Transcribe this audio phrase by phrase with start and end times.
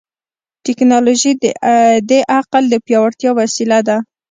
[0.65, 1.45] ټیکنالوژي د
[2.09, 3.97] دې عقل د پیاوړتیا وسیله ده.